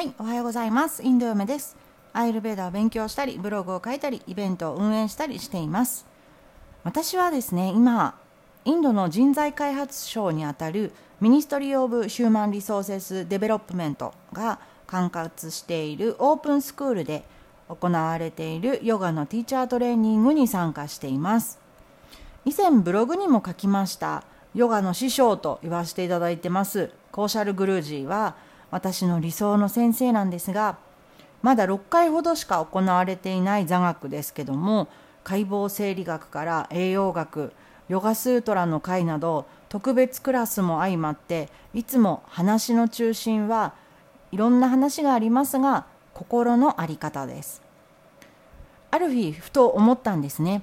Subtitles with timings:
[0.00, 1.02] はいおはようございます。
[1.02, 1.76] インド嫁です。
[2.14, 6.06] アーユルヴェーダを勉強したりブログを書いたりイベントを運営したりしています。
[6.84, 8.18] 私はですね今
[8.64, 17.22] インドの人材開発省にあたる Ministry of Human Resources Development が管轄しているオープンスクールで
[17.68, 21.58] 行われているヨガのティーチャートレーニングに参加しています。
[22.46, 24.24] 以前ブログにも書きました
[24.54, 28.34] ヨガの師匠と言わせていただいてますコーシャル・グルージーは
[28.70, 30.78] 私の理想の先生なんですが
[31.42, 34.88] まだ6回ほどしか行われていない座学ですけども
[35.24, 37.52] 解剖生理学から栄養学
[37.88, 43.74] ヨガスートラの会など特別クラスも相まっていつも話の中心は
[44.32, 47.62] いろんな話がありますが心の在り方です。
[48.90, 50.62] ある日ふと思ったんですね。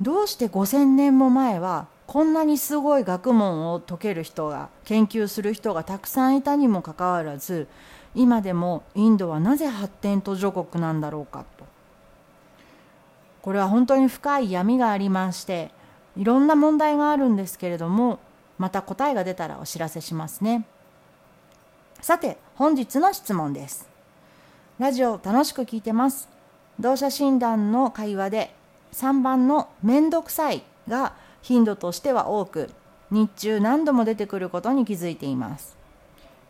[0.00, 7.66] どうして5000年も前はこんなにすごい学問を解ける人が研究する人がたくさんいたにもかかわらず
[8.14, 11.64] 今でもインドはなぜ発展途上国なんだろうかと。
[13.42, 15.70] これは本当に深い闇がありまして
[16.16, 18.18] いろんな問題があるんですけれども
[18.56, 20.66] また答えが出たらお知らせしますね。
[22.00, 23.88] さて本日の質問です。
[24.78, 26.28] ラジオ楽しく聞いてます。
[26.78, 28.54] 同社診断の会話で
[28.92, 31.14] 3番の「めんどくさい」が
[31.44, 32.70] 頻度としては多く
[33.10, 35.76] 日中何度も出てくることに気づいています。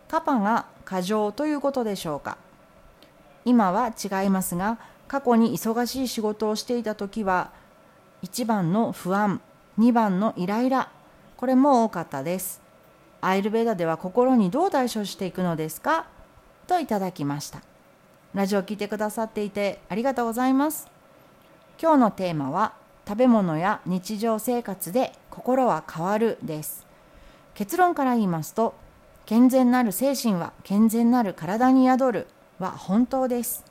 [0.09, 2.39] カパが過剰ということでしょうか。
[3.45, 4.79] 今は違いますが
[5.09, 7.51] 過去に忙しい仕事をしていた時は
[8.23, 9.41] 1番の不安
[9.81, 10.89] 2番のイライラ
[11.37, 12.63] これも多かったです。
[13.21, 16.07] アイルベーダでは心にどう対処していくのですか？
[16.69, 17.63] といただきました。
[18.33, 20.87] ラジオを聞いてくださっていてありがとうございます。
[21.83, 26.87] 今日のテーマは食べ物や日常生活で心は変わるです。
[27.55, 28.75] 結論から言いますと
[29.27, 32.27] 健全なる精神は健全なる体に宿る
[32.59, 33.65] は本当です。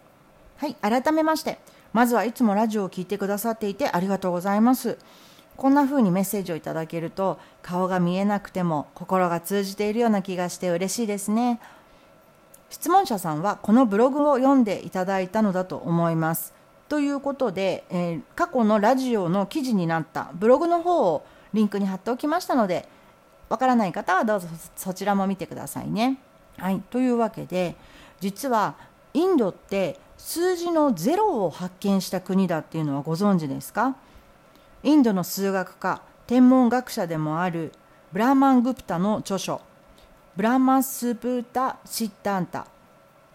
[0.58, 1.60] はい改めまして
[1.94, 4.98] まずはいつもラジオを聴いてくださっていてありがとうございます。
[5.58, 11.60] こんな風にメッセージをいただけると顔が見えなくても心が通じているような気がして嬉しいですね。
[12.70, 16.54] 質問者さんはこのブログを読んでいただいたのだと思います。
[16.94, 22.88] ということで、えー、過去のラジオの記事になったブログの方をリンクに貼っておきましたので
[23.50, 26.20] わからない方はどうぞそちらも見てくださいね。
[26.56, 27.76] はい、というわけで
[28.20, 28.76] 実は
[29.16, 33.96] インドって数字のゼロを発見した国だっていうのはご存知ですか？
[34.84, 37.72] インドの数学家天文学者でもある
[38.12, 39.62] ブラーマン・グプタの著書
[40.38, 42.68] 「ブラーマスープータ・シッタンタ」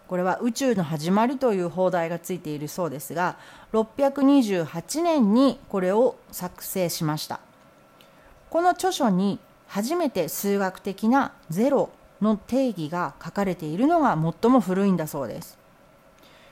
[0.08, 3.36] これは宇宙の始まりという放題がついているそうですが
[3.72, 7.40] 628年にこれを作成しました。
[8.48, 11.90] この著書に初めて数学的なゼロ
[12.22, 15.58] の定義が書かれているのが最も古いんだそうです。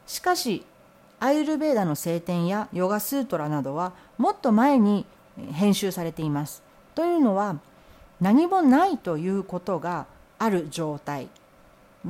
[0.07, 0.65] しかし
[1.19, 5.07] アイルベーダの聖典やヨガスートラなどはもっと前に
[5.53, 6.63] 編集されています。
[6.95, 7.59] というのは
[8.21, 10.07] 何もないということが
[10.39, 11.29] ある状態。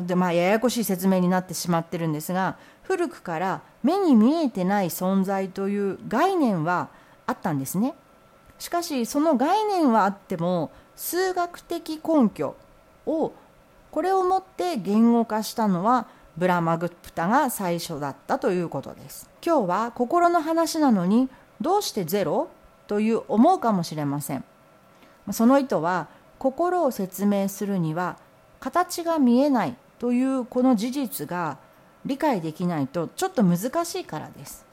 [0.05, 6.89] でまあややこしい説明になってしまってるんですが古くから目に見えてない存在という概念は
[7.27, 7.95] あったんですね。
[8.59, 12.57] しかしその概念はあっても数学的根拠
[13.07, 13.33] を
[13.91, 16.07] これをもって言語化したのは
[16.37, 19.31] ブラマグプタが最初だったということです。
[19.45, 21.29] 今日は心の話なのに
[21.61, 22.49] どうしてゼロ
[22.87, 24.45] という思うかもしれません。
[25.33, 26.09] その意図は
[26.39, 28.19] 心を説明するには
[28.61, 31.59] 形が見えないというこの事実が
[32.05, 34.65] 理解できないとちょっと難しいからです。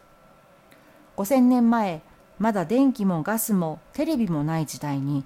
[1.18, 2.02] 5000年前
[2.40, 5.24] まだ電気もガスもテレビもない時代に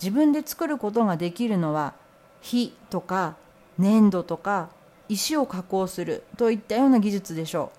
[0.00, 1.94] 自分で作ることができるのは
[2.40, 3.36] 火とか
[3.78, 4.68] 粘土とか
[5.08, 7.78] 石を加工するといったような技術でしょう。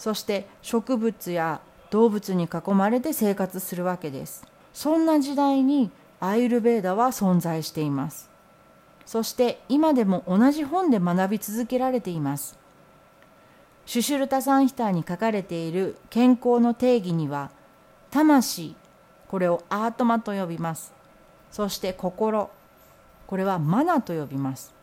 [0.00, 4.46] そして植物や動物に囲まれて生活するわけです。
[4.72, 5.90] そんな時代に
[6.20, 8.30] アイルベーダは存在しています。
[9.08, 12.58] そして今でも同じ本で学び続けられています。
[13.86, 17.50] シュシュルタサンヒターに書かれている健康の定義には
[18.10, 18.76] 魂
[19.26, 20.92] これをアートマと呼びます。
[21.50, 22.50] そして心
[23.26, 24.74] これはマナと呼びます。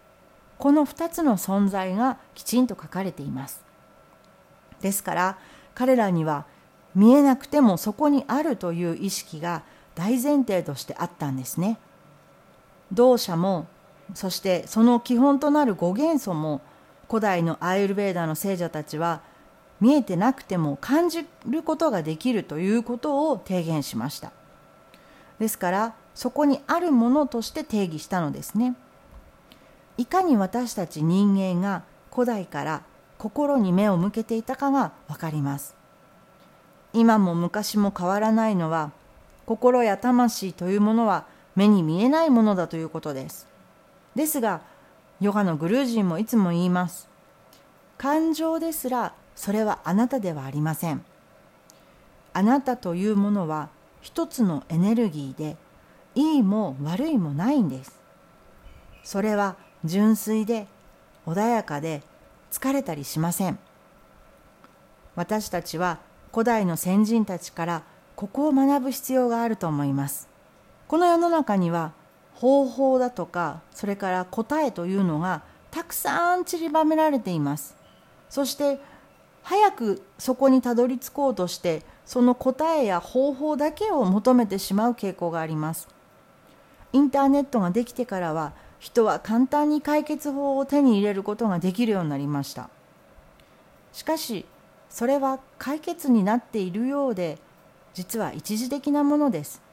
[0.57, 3.63] この2つの存在がきちんと書かれています。
[4.81, 5.38] ですから
[5.75, 6.48] 彼らには
[6.95, 9.62] 見えなくてもそこにあるという意識が
[9.94, 11.77] 大前提としてあったんですね。
[12.92, 13.68] 同社も
[14.13, 16.62] そしてその基本となる5元素も
[17.10, 19.22] 古代のアイルベーダの聖者たちは
[19.81, 24.31] 見えてなくても感じることができるということを提言しました。
[25.40, 28.75] ですからそこにあるものとして定義したのですね。
[29.98, 32.84] いかに私たち人間が古代から
[33.18, 35.75] 心に目を向けていたかがわかります。
[36.94, 38.92] 今も昔も変わらないのは
[39.46, 41.25] 心や魂というものは
[41.56, 43.55] 目に見えないものだということです。
[44.15, 44.62] ですが
[45.19, 47.09] ヨガのグルージンもいつも言います。
[47.97, 51.03] 感情ですらそれはあなたではありません。
[52.33, 53.69] あなたというものは
[54.01, 55.57] 一つのエネルギーで
[56.15, 58.00] いいも悪いもないんです。
[59.03, 60.67] それは純粋で
[61.25, 62.01] 穏やかで
[62.51, 63.59] 疲れたりしません。
[65.15, 66.00] 私たちは
[66.33, 67.83] 古代の先人たちから
[68.15, 70.27] ここを学ぶ必要があると思います。
[70.88, 71.94] この世の中には
[72.45, 77.75] 方法だとかそれから答えというのがたくさん散りばめられています。
[78.30, 78.80] そして
[79.42, 85.88] 早くそこにたどり着こうとしてその答えや方法だけを求めてしまう傾向があります。
[86.94, 92.69] インターネットができてからは人は簡単に解決法を手に入れることができるようになりました。
[93.91, 94.45] しかし
[94.91, 97.39] それは解決になっているようで
[97.95, 99.63] 実は一時的なものです。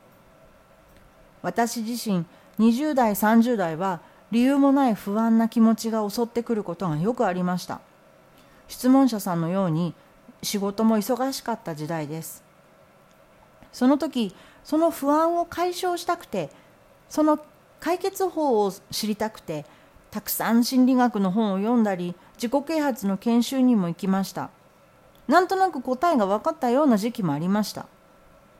[1.42, 2.24] 私自身
[2.58, 4.00] 20代30代は
[4.30, 7.80] 理由もない不安な気持ちが襲ってくることがよくありました。
[8.68, 9.94] 質問者さんのように
[10.42, 12.42] 仕事も忙しかった時代です。
[13.72, 14.34] その時
[14.64, 16.50] その不安を解消したくて
[17.08, 17.38] その
[17.80, 19.66] 解決法を知りたくて
[20.10, 24.50] たくさん心理学の本を読んだり自己啓発の研修にも行きました。
[25.28, 27.86] なんとなく答えが分かったような時期もありました。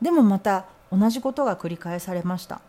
[0.01, 2.61] でもまた同じことが繰り返されました。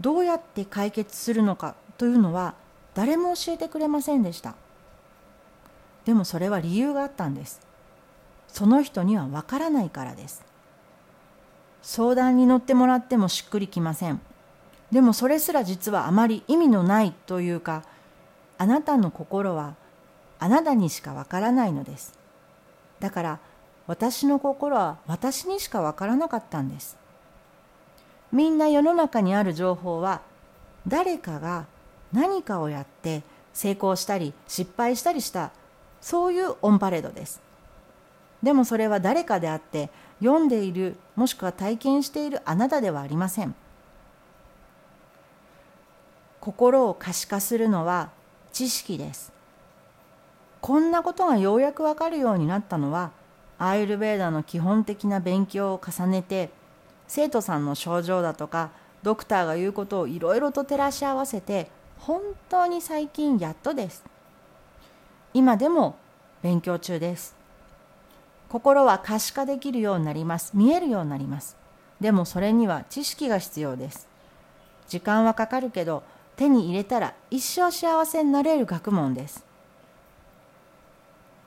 [0.00, 2.54] どうやって解決するのかというのは
[2.94, 4.54] 誰も教えてくれませんでした。
[6.04, 7.60] でもそれは理由があったんです。
[8.48, 10.44] その人にはわからないからです。
[11.82, 14.20] 相談に乗ってもらってもしっくりきません。
[14.90, 17.82] でもそれすら実はあまり意味のないというか
[18.58, 19.74] あなたの心は
[20.38, 22.18] あなたにしかわからないのです。
[23.00, 23.38] だから
[23.86, 26.96] 私の心は私にしかわからなかったんです。
[28.32, 30.20] みんな世の中にある情報は
[30.86, 31.66] 誰かが
[32.12, 35.50] 何かをやって成功したり失敗したりした
[36.00, 37.40] そういうオンパレードです。
[38.42, 39.90] でもそれは誰かであって
[40.20, 43.54] 読んでいるもしくは体験しているあなたではありません。
[46.40, 48.10] 心を可視化するのは
[48.52, 49.32] 知識です。
[50.60, 53.10] こんなことがようやくわかるようになったのは
[53.58, 56.50] アイルベーダの基本的な勉強を重ねて
[57.08, 58.70] 生徒さんの症状だとか
[59.02, 64.04] ドクターが言うことをいろいろと照らし合わせて本当に最近やっとです。
[65.32, 65.96] 今でも
[66.42, 67.36] 勉強中です。
[68.48, 70.52] 心は可視化できるようになります。
[70.54, 71.56] 見えるようになります。
[72.00, 74.08] でもそれには知識が必要です。
[74.88, 76.02] 時間はかかるけど
[76.36, 79.44] 手に入れたら一生幸せになれる学問です。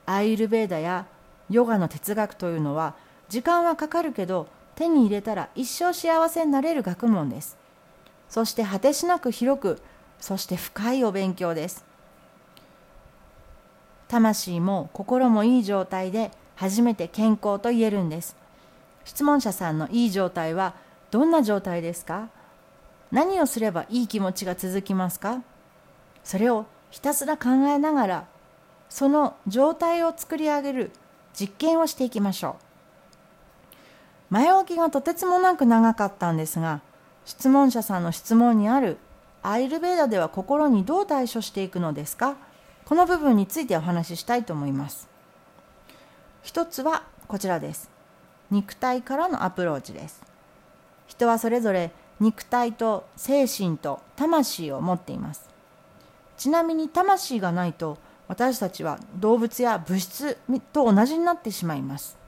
[0.06, 1.06] アイルベーダや
[1.50, 2.96] ヨガの哲学というのは
[3.30, 4.48] 時間はかかるけど
[4.80, 7.58] 手に入れたら一生幸せになれる学問です。
[8.30, 9.82] そして果てしなく広く
[10.22, 11.84] そして深いお勉強です。
[14.08, 18.38] 魂も心もいい状態で初めて健康と言えるんです。
[19.04, 20.76] 質問者さんのいい状態は
[21.12, 22.30] どんな状態ですか？
[23.12, 25.42] 何をすればいい気持ちが続きますか？
[26.24, 28.28] それをひたすら考えながら
[28.88, 30.92] その状態を作り上げる
[31.38, 32.69] 実験をしていきましょう。
[34.30, 36.82] 前置きがとてつもなく長かったんですが
[37.26, 38.98] 質問者さんの質問にある
[39.42, 42.36] アイルベーダでは心にどう対処していくのですか？
[42.86, 45.08] この部分についてお話ししたいと思います。
[46.44, 47.90] 一つはこちらです。
[48.52, 50.22] 肉体からのアプローチです。
[51.08, 55.50] 人はそれぞれ肉体と精神と魂を持っています。
[56.38, 60.38] ちなみに魂がないと私たちは動物や物質
[60.74, 62.19] と同じになってしまいます。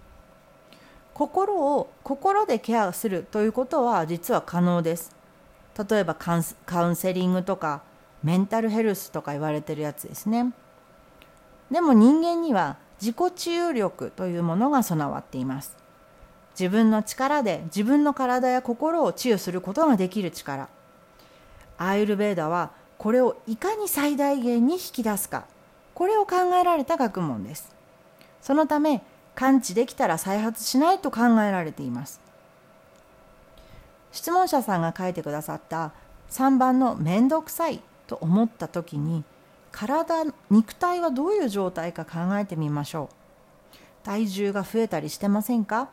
[1.13, 5.15] 心を心でケアするということは実は可能です。
[5.89, 6.35] 例えばカ
[6.85, 7.83] ウンセリングとか
[8.23, 10.53] メンタルヘルスとか言われてるやつですね。
[11.69, 15.77] でも人間には自己治癒力というものが備わっています。
[16.59, 20.69] 自分の力で自分の体や心を治癒することができる力。
[21.77, 25.45] アイルベーダはこれをいかに最大限に引き出すか。
[25.93, 27.73] これを考えられた学問です。
[28.41, 29.01] そのため
[29.35, 32.19] 完治できたら再発しないと考えられています。
[34.11, 35.93] 質問者さんが書いてくださった
[36.29, 39.23] 3番の面倒くさいと思った時に
[39.71, 43.15] 体肉体はどういう状態か考えてみましょう。
[44.03, 45.89] 体重が増えたりしてませんか？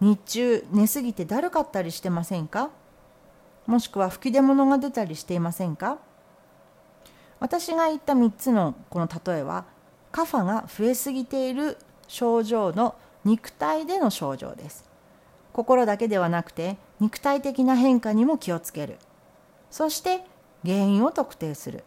[0.00, 2.70] 日中寝すぎてだるかったりしてませんか？
[3.66, 5.98] もしくは吹き出物が出たりしていませんか？
[7.38, 9.64] 私が言った3つのこの例えは
[10.12, 11.78] カファが増えすぎている
[12.10, 14.84] 症状の肉体での症状です。
[15.52, 18.98] 心だけではなくて肉体的な変化にも気をつける。
[19.70, 20.24] そして
[20.64, 21.84] 原因を特定する。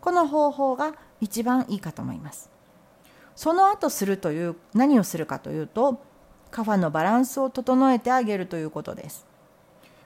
[0.00, 2.50] この方法が一番いいかと思います。
[3.36, 6.00] その後するという何をするかというと
[6.50, 9.26] カファのバランスを整えてあげるということです。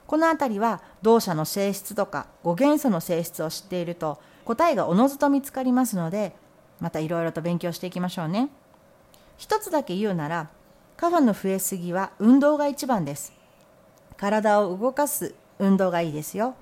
[0.05, 6.35] この辺りは動作の性質とか5元素の性質を知っていると答えがおのずと見つかりますので
[6.81, 8.49] またいろいろと勉強していきましょうね。
[9.37, 10.49] 一つだけ言うなら
[10.97, 13.33] カファの増えすぎは運動が一番です。
[14.17, 16.55] 体を動かす運動がいいですよ。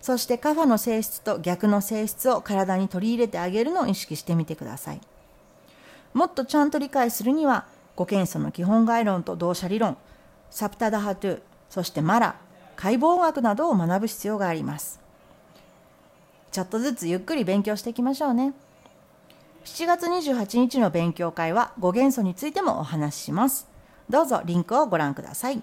[0.00, 5.00] そしてカファの性質と逆の性質を体に取り入れてあげるのを意識してみてください。
[6.14, 9.96] もっとちゃんと理解するには5元素の基本概論と動作理論
[10.50, 12.36] サプタダハトゥそしてマラ
[12.76, 15.00] 解剖学などを学ぶ必要があります。
[16.52, 18.54] ちょっとずつゆっくり勉強していきましょうね。
[19.66, 23.68] 7月28日の勉強会は5元素についてもお話しします。
[24.08, 25.60] どうぞリンクをご覧ください。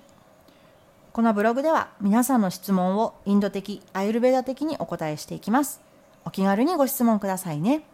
[1.14, 5.80] このブログでは皆さんの質問をインド的アイルベダ的にお答えしていきます。
[6.26, 7.86] お気軽にご質問くださいね。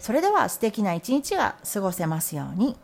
[0.00, 2.76] それでは素敵な一日が過ごせますように。